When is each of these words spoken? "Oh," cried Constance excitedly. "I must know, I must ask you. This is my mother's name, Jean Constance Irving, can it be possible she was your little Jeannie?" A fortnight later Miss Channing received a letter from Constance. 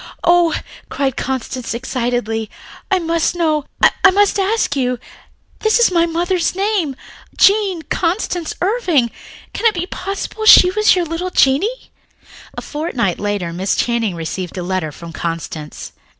"Oh," 0.23 0.55
cried 0.89 1.15
Constance 1.15 1.75
excitedly. 1.75 2.49
"I 2.89 2.97
must 2.97 3.35
know, 3.35 3.65
I 4.03 4.09
must 4.09 4.39
ask 4.39 4.75
you. 4.75 4.97
This 5.59 5.77
is 5.77 5.91
my 5.91 6.07
mother's 6.07 6.55
name, 6.55 6.95
Jean 7.37 7.83
Constance 7.83 8.55
Irving, 8.61 9.11
can 9.53 9.67
it 9.67 9.75
be 9.75 9.85
possible 9.85 10.47
she 10.47 10.71
was 10.71 10.95
your 10.95 11.05
little 11.05 11.29
Jeannie?" 11.29 11.91
A 12.57 12.63
fortnight 12.63 13.19
later 13.19 13.53
Miss 13.53 13.75
Channing 13.75 14.15
received 14.15 14.57
a 14.57 14.63
letter 14.63 14.91
from 14.91 15.13
Constance. 15.13 15.91